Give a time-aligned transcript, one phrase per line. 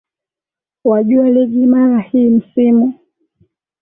[0.83, 2.93] wajua ligi mara hii msimu